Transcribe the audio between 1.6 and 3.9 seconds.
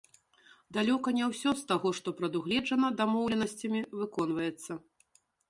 таго, што прадугледжана дамоўленасцямі,